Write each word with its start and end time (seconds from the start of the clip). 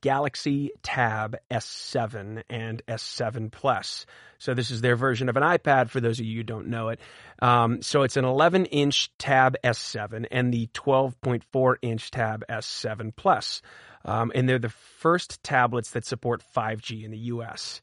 Galaxy 0.00 0.70
Tab 0.82 1.36
S7 1.50 2.42
and 2.48 2.82
S7 2.86 3.50
Plus. 3.50 4.06
So 4.38 4.54
this 4.54 4.70
is 4.70 4.80
their 4.80 4.96
version 4.96 5.28
of 5.28 5.36
an 5.36 5.42
iPad 5.42 5.90
for 5.90 6.00
those 6.00 6.18
of 6.18 6.26
you 6.26 6.38
who 6.38 6.42
don't 6.42 6.68
know 6.68 6.88
it. 6.88 7.00
Um, 7.40 7.82
so 7.82 8.02
it's 8.02 8.16
an 8.16 8.24
11 8.24 8.66
inch 8.66 9.10
Tab 9.18 9.56
S7 9.62 10.26
and 10.30 10.52
the 10.52 10.68
12.4 10.68 11.76
inch 11.82 12.10
Tab 12.10 12.44
S7 12.48 13.14
Plus. 13.14 13.62
Um, 14.04 14.32
and 14.34 14.48
they're 14.48 14.58
the 14.58 14.68
first 14.68 15.42
tablets 15.42 15.90
that 15.90 16.04
support 16.04 16.42
5G 16.56 17.04
in 17.04 17.10
the 17.10 17.18
US. 17.18 17.80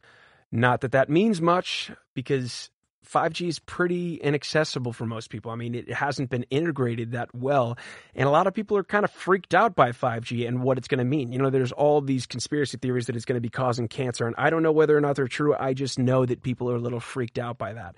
Not 0.51 0.81
that 0.81 0.93
that 0.93 1.09
means 1.09 1.41
much 1.41 1.91
because 2.13 2.69
5G 3.05 3.47
is 3.47 3.59
pretty 3.59 4.15
inaccessible 4.15 4.93
for 4.93 5.05
most 5.05 5.29
people. 5.29 5.51
I 5.51 5.55
mean, 5.55 5.75
it 5.75 5.93
hasn't 5.93 6.29
been 6.29 6.43
integrated 6.49 7.11
that 7.11 7.33
well. 7.33 7.77
And 8.15 8.27
a 8.27 8.31
lot 8.31 8.47
of 8.47 8.53
people 8.53 8.77
are 8.77 8.83
kind 8.83 9.05
of 9.05 9.11
freaked 9.11 9.53
out 9.53 9.75
by 9.75 9.91
5G 9.91 10.47
and 10.47 10.61
what 10.61 10.77
it's 10.77 10.87
going 10.87 10.99
to 10.99 11.05
mean. 11.05 11.31
You 11.31 11.39
know, 11.39 11.49
there's 11.49 11.71
all 11.71 12.01
these 12.01 12.25
conspiracy 12.25 12.77
theories 12.77 13.07
that 13.07 13.15
it's 13.15 13.25
going 13.25 13.37
to 13.37 13.41
be 13.41 13.49
causing 13.49 13.87
cancer. 13.87 14.27
And 14.27 14.35
I 14.37 14.49
don't 14.49 14.63
know 14.63 14.71
whether 14.71 14.95
or 14.97 15.01
not 15.01 15.15
they're 15.15 15.27
true. 15.27 15.55
I 15.57 15.73
just 15.73 15.99
know 15.99 16.25
that 16.25 16.43
people 16.43 16.69
are 16.71 16.75
a 16.75 16.79
little 16.79 16.99
freaked 16.99 17.39
out 17.39 17.57
by 17.57 17.73
that. 17.73 17.95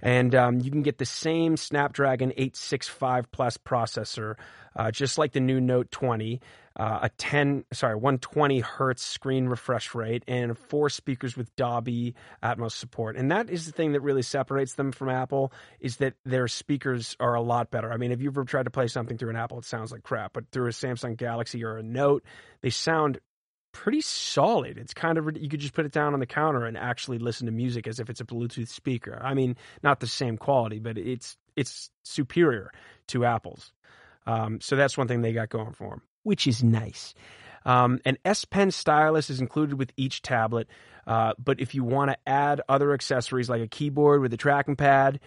And 0.00 0.34
um, 0.34 0.60
you 0.60 0.70
can 0.70 0.82
get 0.82 0.98
the 0.98 1.04
same 1.04 1.56
Snapdragon 1.56 2.30
865 2.30 3.32
Plus 3.32 3.56
processor, 3.56 4.36
uh, 4.76 4.90
just 4.90 5.18
like 5.18 5.32
the 5.32 5.40
new 5.40 5.60
Note 5.60 5.90
20 5.90 6.40
uh, 6.78 7.00
a 7.02 7.08
10 7.10 7.64
sorry 7.72 7.96
120 7.96 8.60
hertz 8.60 9.02
screen 9.02 9.46
refresh 9.46 9.94
rate 9.94 10.22
and 10.28 10.56
four 10.56 10.88
speakers 10.88 11.36
with 11.36 11.54
Dolby 11.56 12.14
Atmos 12.42 12.72
support. 12.72 13.16
And 13.16 13.30
that 13.32 13.50
is 13.50 13.66
the 13.66 13.72
thing 13.72 13.92
that 13.92 14.00
really 14.00 14.22
separates 14.22 14.74
them 14.74 14.92
from 14.92 15.08
Apple 15.08 15.52
is 15.80 15.96
that 15.96 16.14
their 16.24 16.46
speakers 16.46 17.16
are 17.18 17.34
a 17.34 17.42
lot 17.42 17.70
better. 17.70 17.92
I 17.92 17.96
mean 17.96 18.12
if 18.12 18.22
you've 18.22 18.34
ever 18.34 18.44
tried 18.44 18.64
to 18.64 18.70
play 18.70 18.86
something 18.86 19.18
through 19.18 19.30
an 19.30 19.36
Apple 19.36 19.58
it 19.58 19.64
sounds 19.64 19.90
like 19.90 20.04
crap 20.04 20.32
but 20.32 20.44
through 20.52 20.66
a 20.66 20.70
Samsung 20.70 21.16
Galaxy 21.16 21.64
or 21.64 21.76
a 21.76 21.82
Note 21.82 22.22
they 22.60 22.70
sound 22.70 23.18
pretty 23.72 24.00
solid. 24.00 24.78
It's 24.78 24.94
kind 24.94 25.18
of 25.18 25.36
you 25.36 25.48
could 25.48 25.60
just 25.60 25.74
put 25.74 25.84
it 25.84 25.92
down 25.92 26.14
on 26.14 26.20
the 26.20 26.26
counter 26.26 26.64
and 26.64 26.76
actually 26.76 27.18
listen 27.18 27.46
to 27.46 27.52
music 27.52 27.88
as 27.88 27.98
if 27.98 28.08
it's 28.08 28.20
a 28.20 28.24
Bluetooth 28.24 28.68
speaker. 28.68 29.20
I 29.20 29.34
mean 29.34 29.56
not 29.82 29.98
the 29.98 30.06
same 30.06 30.38
quality 30.38 30.78
but 30.78 30.96
it's 30.96 31.36
it's 31.56 31.90
superior 32.04 32.70
to 33.08 33.24
Apple's. 33.24 33.72
Um, 34.26 34.60
so 34.60 34.76
that's 34.76 34.96
one 34.96 35.08
thing 35.08 35.22
they 35.22 35.32
got 35.32 35.48
going 35.48 35.72
for 35.72 35.90
them 35.90 36.02
which 36.28 36.46
is 36.46 36.62
nice. 36.62 37.14
Um, 37.64 38.00
an 38.04 38.18
S 38.24 38.44
Pen 38.44 38.70
stylus 38.70 39.30
is 39.30 39.40
included 39.40 39.78
with 39.78 39.92
each 39.96 40.20
tablet, 40.20 40.68
uh, 41.06 41.32
but 41.42 41.58
if 41.58 41.74
you 41.74 41.82
want 41.84 42.10
to 42.10 42.18
add 42.26 42.60
other 42.68 42.92
accessories 42.92 43.48
like 43.48 43.62
a 43.62 43.66
keyboard 43.66 44.20
with 44.20 44.32
a 44.34 44.36
tracking 44.36 44.76
pad, 44.76 45.20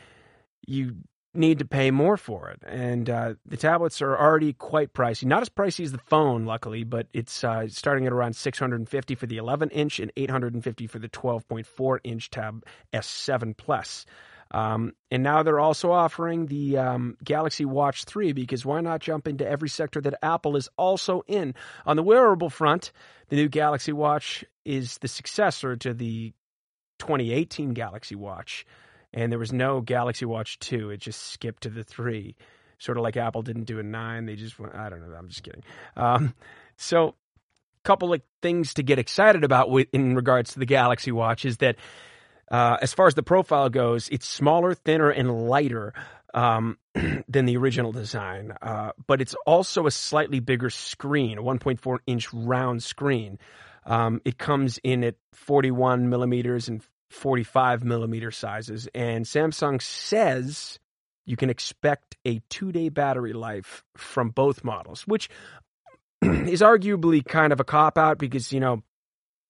you 0.67 0.95
need 1.33 1.59
to 1.59 1.65
pay 1.65 1.89
more 1.89 2.17
for 2.17 2.49
it. 2.49 2.61
And 2.67 3.09
uh, 3.09 3.33
the 3.45 3.57
tablets 3.57 4.01
are 4.01 4.15
already 4.15 4.53
quite 4.53 4.93
pricey. 4.93 5.25
Not 5.25 5.41
as 5.41 5.49
pricey 5.49 5.83
as 5.83 5.91
the 5.91 5.97
phone, 5.97 6.45
luckily, 6.45 6.83
but 6.83 7.07
it's 7.13 7.43
uh, 7.43 7.67
starting 7.67 8.05
at 8.05 8.13
around 8.13 8.35
650 8.35 9.15
for 9.15 9.25
the 9.25 9.37
11 9.37 9.69
inch 9.69 9.99
and 9.99 10.11
850 10.15 10.87
for 10.87 10.99
the 10.99 11.09
12.4 11.09 11.99
inch 12.03 12.29
Tab 12.29 12.63
S7 12.93 13.57
Plus. 13.57 14.05
Um, 14.51 14.93
and 15.09 15.23
now 15.23 15.43
they're 15.43 15.59
also 15.59 15.91
offering 15.91 16.47
the 16.47 16.77
um, 16.77 17.17
Galaxy 17.23 17.63
Watch 17.65 18.03
3 18.03 18.33
because 18.33 18.65
why 18.65 18.81
not 18.81 18.99
jump 18.99 19.27
into 19.27 19.47
every 19.47 19.69
sector 19.69 20.01
that 20.01 20.19
Apple 20.21 20.57
is 20.57 20.69
also 20.77 21.23
in? 21.27 21.55
On 21.85 21.95
the 21.95 22.03
wearable 22.03 22.49
front, 22.49 22.91
the 23.29 23.37
new 23.37 23.47
Galaxy 23.47 23.93
Watch 23.93 24.43
is 24.65 24.97
the 24.97 25.07
successor 25.07 25.77
to 25.77 25.93
the 25.93 26.33
2018 26.99 27.73
Galaxy 27.73 28.15
Watch. 28.15 28.65
And 29.13 29.31
there 29.31 29.39
was 29.39 29.53
no 29.53 29.81
Galaxy 29.81 30.25
Watch 30.25 30.59
2, 30.59 30.91
it 30.91 30.99
just 30.99 31.21
skipped 31.21 31.63
to 31.63 31.69
the 31.69 31.83
3. 31.83 32.35
Sort 32.77 32.97
of 32.97 33.03
like 33.03 33.17
Apple 33.17 33.41
didn't 33.41 33.65
do 33.65 33.79
a 33.79 33.83
9, 33.83 34.25
they 34.25 34.35
just 34.35 34.59
went, 34.59 34.75
I 34.75 34.89
don't 34.89 35.01
know, 35.01 35.15
I'm 35.15 35.29
just 35.29 35.43
kidding. 35.43 35.63
Um, 35.95 36.33
so, 36.77 37.09
a 37.09 37.83
couple 37.83 38.13
of 38.13 38.21
things 38.41 38.75
to 38.75 38.83
get 38.83 38.99
excited 38.99 39.43
about 39.43 39.69
in 39.91 40.15
regards 40.15 40.53
to 40.53 40.59
the 40.59 40.65
Galaxy 40.65 41.11
Watch 41.11 41.45
is 41.45 41.57
that 41.57 41.77
uh, 42.51 42.77
as 42.81 42.93
far 42.93 43.07
as 43.07 43.15
the 43.15 43.23
profile 43.23 43.69
goes, 43.69 44.09
it's 44.09 44.27
smaller, 44.27 44.73
thinner, 44.73 45.09
and 45.09 45.47
lighter 45.47 45.93
um, 46.33 46.77
than 47.27 47.45
the 47.45 47.57
original 47.57 47.91
design, 47.93 48.53
uh, 48.61 48.91
but 49.07 49.21
it's 49.21 49.35
also 49.45 49.87
a 49.87 49.91
slightly 49.91 50.39
bigger 50.39 50.69
screen, 50.69 51.37
a 51.37 51.41
1.4 51.41 51.99
inch 52.05 52.33
round 52.33 52.83
screen. 52.83 53.39
Um, 53.85 54.21
it 54.25 54.37
comes 54.37 54.79
in 54.83 55.03
at 55.03 55.15
41 55.33 56.09
millimeters 56.09 56.67
and 56.67 56.83
45 57.09 57.83
millimeter 57.83 58.31
sizes, 58.31 58.87
and 58.93 59.25
Samsung 59.25 59.81
says 59.81 60.77
you 61.25 61.37
can 61.37 61.49
expect 61.49 62.17
a 62.25 62.41
two 62.49 62.71
day 62.71 62.89
battery 62.89 63.33
life 63.33 63.83
from 63.95 64.29
both 64.29 64.63
models, 64.63 65.07
which 65.07 65.29
is 66.21 66.61
arguably 66.61 67.25
kind 67.25 67.53
of 67.53 67.59
a 67.59 67.63
cop 67.63 67.97
out 67.97 68.17
because, 68.17 68.51
you 68.51 68.59
know, 68.59 68.83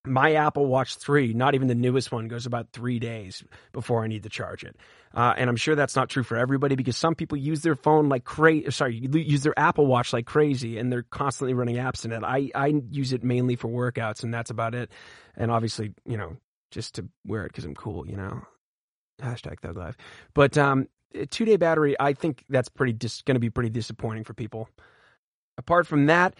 my 0.05 0.33
Apple 0.33 0.65
Watch 0.65 0.95
3, 0.95 1.33
not 1.33 1.53
even 1.53 1.67
the 1.67 1.75
newest 1.75 2.11
one, 2.11 2.27
goes 2.27 2.45
about 2.45 2.71
three 2.71 2.97
days 2.97 3.43
before 3.71 4.03
I 4.03 4.07
need 4.07 4.23
to 4.23 4.29
charge 4.29 4.63
it. 4.63 4.75
Uh, 5.13 5.33
and 5.37 5.49
I'm 5.49 5.55
sure 5.55 5.75
that's 5.75 5.95
not 5.95 6.09
true 6.09 6.23
for 6.23 6.37
everybody 6.37 6.75
because 6.75 6.97
some 6.97 7.13
people 7.15 7.37
use 7.37 7.61
their 7.61 7.75
phone 7.75 8.09
like 8.09 8.23
crazy. 8.23 8.71
Sorry, 8.71 8.95
use 8.95 9.43
their 9.43 9.57
Apple 9.59 9.85
Watch 9.85 10.13
like 10.13 10.25
crazy, 10.25 10.77
and 10.77 10.91
they're 10.91 11.03
constantly 11.03 11.53
running 11.53 11.75
apps 11.75 12.05
in 12.05 12.11
it. 12.11 12.23
I 12.23 12.49
I 12.55 12.81
use 12.89 13.13
it 13.13 13.23
mainly 13.23 13.55
for 13.55 13.67
workouts, 13.67 14.23
and 14.23 14.33
that's 14.33 14.49
about 14.49 14.73
it. 14.73 14.89
And 15.35 15.51
obviously, 15.51 15.93
you 16.05 16.17
know, 16.17 16.37
just 16.71 16.95
to 16.95 17.07
wear 17.25 17.45
it 17.45 17.49
because 17.49 17.65
I'm 17.65 17.75
cool. 17.75 18.07
You 18.07 18.15
know, 18.15 18.41
hashtag 19.21 19.59
Thug 19.59 19.75
Life. 19.75 19.97
But 20.33 20.57
um, 20.57 20.87
two 21.29 21.45
day 21.45 21.57
battery, 21.57 21.95
I 21.99 22.13
think 22.13 22.45
that's 22.49 22.69
pretty 22.69 22.93
dis- 22.93 23.21
going 23.21 23.35
to 23.35 23.39
be 23.41 23.49
pretty 23.49 23.69
disappointing 23.69 24.23
for 24.23 24.33
people. 24.33 24.69
Apart 25.57 25.87
from 25.87 26.07
that, 26.07 26.35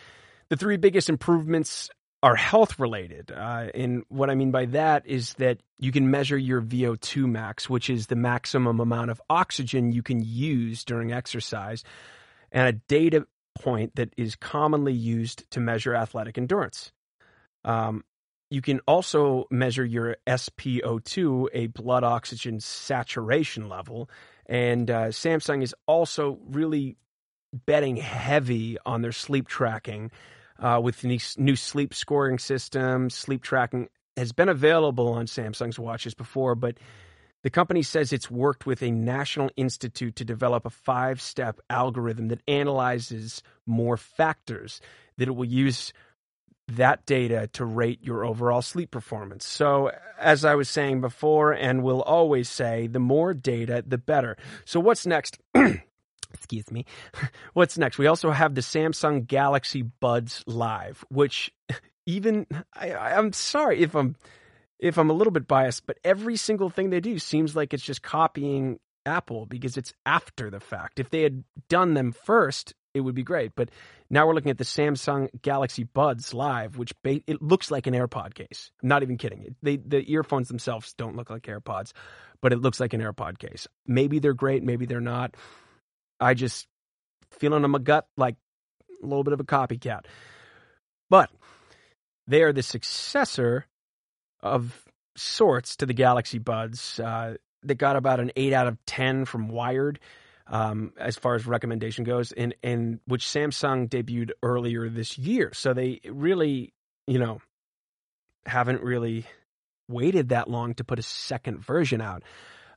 the 0.49 0.57
three 0.57 0.77
biggest 0.77 1.09
improvements 1.09 1.89
are 2.23 2.35
health 2.35 2.79
related. 2.79 3.31
Uh, 3.31 3.67
and 3.73 4.03
what 4.09 4.29
I 4.29 4.35
mean 4.35 4.51
by 4.51 4.65
that 4.67 5.07
is 5.07 5.33
that 5.35 5.59
you 5.79 5.91
can 5.91 6.11
measure 6.11 6.37
your 6.37 6.61
VO2 6.61 7.27
max, 7.27 7.69
which 7.69 7.89
is 7.89 8.07
the 8.07 8.15
maximum 8.15 8.79
amount 8.79 9.09
of 9.09 9.21
oxygen 9.29 9.91
you 9.91 10.03
can 10.03 10.21
use 10.23 10.83
during 10.83 11.11
exercise, 11.11 11.83
and 12.51 12.67
a 12.67 12.73
data 12.73 13.25
point 13.59 13.95
that 13.95 14.13
is 14.17 14.35
commonly 14.35 14.93
used 14.93 15.49
to 15.51 15.59
measure 15.59 15.95
athletic 15.95 16.37
endurance. 16.37 16.91
Um, 17.65 18.03
you 18.51 18.61
can 18.61 18.81
also 18.81 19.47
measure 19.49 19.85
your 19.85 20.17
SpO2, 20.27 21.47
a 21.53 21.67
blood 21.67 22.03
oxygen 22.03 22.59
saturation 22.59 23.69
level. 23.69 24.09
And 24.45 24.91
uh, 24.91 25.07
Samsung 25.07 25.63
is 25.63 25.73
also 25.87 26.37
really 26.49 26.97
betting 27.65 27.95
heavy 27.95 28.77
on 28.85 29.01
their 29.01 29.13
sleep 29.13 29.47
tracking 29.47 30.11
uh, 30.61 30.79
with 30.81 31.01
the 31.01 31.19
new 31.37 31.55
sleep 31.55 31.93
scoring 31.93 32.39
system. 32.39 33.09
Sleep 33.09 33.41
tracking 33.41 33.89
has 34.15 34.31
been 34.31 34.49
available 34.49 35.09
on 35.09 35.25
Samsung's 35.25 35.79
watches 35.79 36.13
before, 36.13 36.55
but 36.55 36.77
the 37.43 37.49
company 37.49 37.81
says 37.81 38.13
it's 38.13 38.29
worked 38.29 38.65
with 38.65 38.83
a 38.83 38.91
national 38.91 39.49
institute 39.55 40.15
to 40.17 40.25
develop 40.25 40.65
a 40.65 40.69
five 40.69 41.19
step 41.19 41.59
algorithm 41.69 42.27
that 42.27 42.41
analyzes 42.47 43.41
more 43.65 43.97
factors 43.97 44.79
that 45.17 45.27
it 45.27 45.31
will 45.31 45.45
use 45.45 45.91
that 46.67 47.05
data 47.05 47.49
to 47.53 47.65
rate 47.65 47.99
your 48.01 48.23
overall 48.23 48.61
sleep 48.61 48.91
performance. 48.91 49.45
So, 49.45 49.91
as 50.19 50.45
I 50.45 50.55
was 50.55 50.69
saying 50.69 51.01
before, 51.01 51.51
and 51.51 51.83
will 51.83 52.01
always 52.01 52.47
say, 52.47 52.87
the 52.87 52.99
more 52.99 53.33
data, 53.33 53.83
the 53.85 53.97
better. 53.97 54.37
So, 54.63 54.79
what's 54.79 55.05
next? 55.05 55.39
excuse 56.33 56.69
me. 56.71 56.85
What's 57.53 57.77
next? 57.77 57.97
We 57.97 58.07
also 58.07 58.31
have 58.31 58.55
the 58.55 58.61
Samsung 58.61 59.25
Galaxy 59.25 59.81
Buds 59.81 60.43
Live, 60.47 61.03
which 61.09 61.51
even 62.05 62.47
I, 62.73 62.93
I'm 62.93 63.33
sorry 63.33 63.81
if 63.81 63.95
I'm 63.95 64.15
if 64.79 64.97
I'm 64.97 65.09
a 65.09 65.13
little 65.13 65.31
bit 65.31 65.47
biased, 65.47 65.85
but 65.85 65.99
every 66.03 66.35
single 66.35 66.69
thing 66.69 66.89
they 66.89 66.99
do 66.99 67.19
seems 67.19 67.55
like 67.55 67.73
it's 67.73 67.83
just 67.83 68.01
copying 68.01 68.79
Apple 69.05 69.45
because 69.45 69.77
it's 69.77 69.93
after 70.05 70.49
the 70.49 70.59
fact. 70.59 70.99
If 70.99 71.09
they 71.11 71.21
had 71.21 71.43
done 71.69 71.93
them 71.93 72.11
first, 72.11 72.73
it 72.93 73.01
would 73.01 73.15
be 73.15 73.23
great. 73.23 73.53
But 73.55 73.69
now 74.09 74.27
we're 74.27 74.33
looking 74.33 74.51
at 74.51 74.57
the 74.57 74.63
Samsung 74.63 75.29
Galaxy 75.41 75.83
Buds 75.83 76.33
Live, 76.33 76.77
which 76.77 76.93
ba- 77.03 77.21
it 77.27 77.41
looks 77.41 77.71
like 77.71 77.87
an 77.87 77.93
AirPod 77.93 78.33
case. 78.33 78.71
I'm 78.81 78.89
not 78.89 79.03
even 79.03 79.17
kidding. 79.17 79.55
They, 79.61 79.77
the 79.77 80.09
earphones 80.11 80.47
themselves 80.47 80.93
don't 80.93 81.15
look 81.15 81.29
like 81.29 81.43
AirPods, 81.43 81.93
but 82.41 82.53
it 82.53 82.59
looks 82.59 82.79
like 82.79 82.93
an 82.93 83.01
AirPod 83.01 83.39
case. 83.39 83.67
Maybe 83.87 84.19
they're 84.19 84.33
great, 84.33 84.63
maybe 84.63 84.85
they're 84.85 84.99
not. 84.99 85.35
I 86.21 86.35
just 86.35 86.67
feeling 87.31 87.63
in 87.63 87.71
my 87.71 87.79
gut 87.79 88.07
like 88.15 88.35
a 89.01 89.05
little 89.05 89.23
bit 89.23 89.33
of 89.33 89.39
a 89.39 89.43
copycat. 89.43 90.05
But 91.09 91.29
they 92.27 92.43
are 92.43 92.53
the 92.53 92.63
successor 92.63 93.65
of 94.41 94.85
sorts 95.17 95.75
to 95.77 95.85
the 95.85 95.93
Galaxy 95.93 96.37
Buds. 96.37 96.99
Uh, 96.99 97.35
they 97.63 97.75
got 97.75 97.95
about 97.95 98.19
an 98.19 98.31
eight 98.35 98.53
out 98.53 98.67
of 98.67 98.77
ten 98.85 99.25
from 99.25 99.49
Wired. 99.49 99.99
Um, 100.47 100.91
as 100.97 101.15
far 101.15 101.35
as 101.35 101.45
recommendation 101.47 102.03
goes, 102.03 102.33
and 102.33 102.53
and 102.61 102.99
which 103.05 103.25
Samsung 103.25 103.87
debuted 103.87 104.31
earlier 104.43 104.89
this 104.89 105.17
year. 105.17 105.51
So 105.53 105.73
they 105.73 106.01
really, 106.03 106.73
you 107.07 107.19
know, 107.19 107.39
haven't 108.45 108.81
really 108.83 109.25
waited 109.87 110.29
that 110.29 110.49
long 110.49 110.73
to 110.73 110.83
put 110.83 110.99
a 110.99 111.03
second 111.03 111.59
version 111.59 112.01
out. 112.01 112.23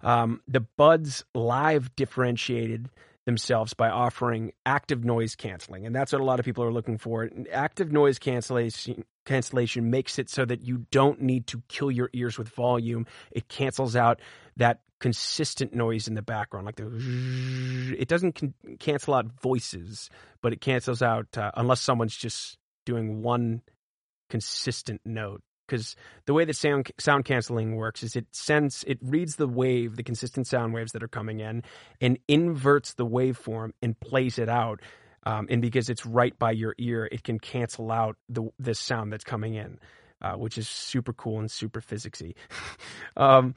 Um, 0.02 0.40
the 0.46 0.60
Buds 0.60 1.24
Live 1.34 1.96
differentiated 1.96 2.90
themselves 3.26 3.74
by 3.74 3.88
offering 3.88 4.52
active 4.66 5.04
noise 5.04 5.34
canceling, 5.34 5.86
and 5.86 5.94
that's 5.94 6.12
what 6.12 6.20
a 6.20 6.24
lot 6.24 6.38
of 6.38 6.44
people 6.44 6.64
are 6.64 6.72
looking 6.72 6.98
for. 6.98 7.30
Active 7.52 7.92
noise 7.92 8.18
cancellation 8.18 9.04
cancellation 9.24 9.90
makes 9.90 10.18
it 10.18 10.28
so 10.28 10.44
that 10.44 10.62
you 10.62 10.86
don't 10.90 11.20
need 11.22 11.46
to 11.46 11.62
kill 11.68 11.90
your 11.90 12.10
ears 12.12 12.36
with 12.38 12.48
volume. 12.48 13.06
It 13.30 13.48
cancels 13.48 13.96
out 13.96 14.20
that 14.56 14.80
consistent 15.00 15.74
noise 15.74 16.08
in 16.08 16.14
the 16.14 16.22
background, 16.22 16.66
like 16.66 16.76
the. 16.76 17.96
It 17.98 18.08
doesn't 18.08 18.34
can, 18.34 18.54
cancel 18.78 19.14
out 19.14 19.26
voices, 19.40 20.10
but 20.42 20.52
it 20.52 20.60
cancels 20.60 21.02
out 21.02 21.36
uh, 21.36 21.50
unless 21.56 21.80
someone's 21.80 22.16
just 22.16 22.58
doing 22.84 23.22
one 23.22 23.62
consistent 24.28 25.00
note 25.04 25.42
because 25.66 25.96
the 26.26 26.34
way 26.34 26.44
that 26.44 26.56
sound 26.56 26.90
sound 26.98 27.24
canceling 27.24 27.76
works 27.76 28.02
is 28.02 28.16
it 28.16 28.26
sends 28.32 28.84
it 28.86 28.98
reads 29.02 29.36
the 29.36 29.48
wave 29.48 29.96
the 29.96 30.02
consistent 30.02 30.46
sound 30.46 30.74
waves 30.74 30.92
that 30.92 31.02
are 31.02 31.08
coming 31.08 31.40
in 31.40 31.62
and 32.00 32.18
inverts 32.28 32.94
the 32.94 33.06
waveform 33.06 33.70
and 33.82 33.98
plays 34.00 34.38
it 34.38 34.48
out 34.48 34.80
um, 35.24 35.46
and 35.50 35.62
because 35.62 35.88
it's 35.88 36.04
right 36.04 36.38
by 36.38 36.50
your 36.50 36.74
ear 36.78 37.08
it 37.10 37.22
can 37.24 37.38
cancel 37.38 37.90
out 37.90 38.16
the 38.28 38.48
the 38.58 38.74
sound 38.74 39.12
that's 39.12 39.24
coming 39.24 39.54
in 39.54 39.78
uh, 40.24 40.32
which 40.32 40.56
is 40.56 40.68
super 40.68 41.12
cool 41.12 41.38
and 41.38 41.50
super 41.50 41.80
physicsy. 41.80 42.34
Um, 43.16 43.54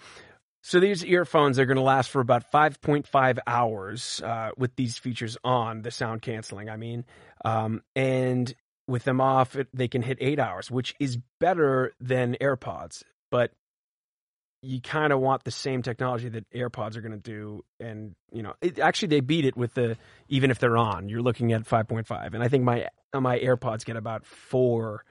so 0.62 0.80
these 0.80 1.04
earphones 1.04 1.58
are 1.58 1.66
going 1.66 1.78
to 1.78 1.84
last 1.84 2.12
for 2.12 2.20
about 2.20 2.52
5.5 2.52 3.40
hours 3.48 4.22
uh, 4.24 4.52
with 4.56 4.76
these 4.76 5.00
features 5.00 5.36
on 5.44 5.82
the 5.82 5.90
sound 5.90 6.22
canceling 6.22 6.70
i 6.70 6.78
mean. 6.78 7.06
Um, 7.44 7.82
and 7.96 8.54
with 8.88 9.04
them 9.04 9.22
off, 9.22 9.56
it, 9.56 9.68
they 9.74 9.88
can 9.88 10.02
hit 10.02 10.18
eight 10.22 10.40
hours, 10.40 10.72
which 10.72 10.96
is 11.00 11.18
better 11.40 11.94
than 12.00 12.38
AirPods. 12.42 13.04
But 13.30 13.52
you 14.62 14.82
kind 14.82 15.14
of 15.14 15.20
want 15.20 15.44
the 15.44 15.52
same 15.52 15.82
technology 15.82 16.30
that 16.30 16.50
AirPods 16.52 16.96
are 16.96 17.02
going 17.02 17.12
to 17.12 17.18
do, 17.18 17.64
and 17.80 18.16
you 18.32 18.42
know, 18.42 18.54
it, 18.62 18.80
actually 18.80 19.10
they 19.10 19.20
beat 19.20 19.46
it 19.46 19.56
with 19.56 19.74
the 19.74 19.98
even 20.30 20.50
if 20.52 20.60
they're 20.60 20.78
on, 20.78 21.10
you're 21.10 21.22
looking 21.22 21.54
at 21.54 21.64
5.5, 21.64 22.34
and 22.34 22.44
I 22.44 22.48
think 22.48 22.64
my 22.64 22.88
my 23.14 23.40
AirPods 23.40 23.86
get 23.86 23.98
about 23.98 24.26
four 24.26 25.04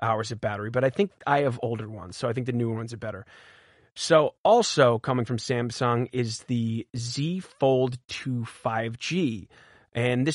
hours 0.00 0.30
of 0.30 0.40
battery, 0.40 0.70
but 0.70 0.84
I 0.84 0.90
think 0.90 1.10
I 1.26 1.42
have 1.42 1.58
older 1.62 1.88
ones, 1.88 2.16
so 2.16 2.28
I 2.28 2.32
think 2.32 2.46
the 2.46 2.52
newer 2.52 2.74
ones 2.74 2.92
are 2.92 2.98
better. 2.98 3.26
So 3.98 4.34
also 4.44 4.98
coming 4.98 5.24
from 5.24 5.38
Samsung 5.38 6.08
is 6.12 6.40
the 6.40 6.86
Z 6.94 7.40
Fold 7.40 7.96
2 8.08 8.46
5G. 8.62 9.48
And 9.94 10.26
this 10.26 10.34